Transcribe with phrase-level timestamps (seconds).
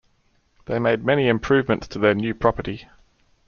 [0.65, 2.87] They made many improvements to their new property.